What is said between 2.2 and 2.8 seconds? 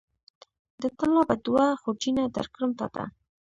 درکړم